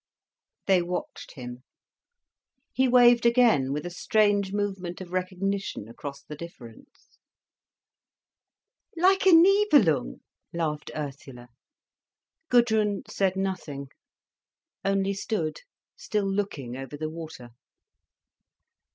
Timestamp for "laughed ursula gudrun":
10.53-13.03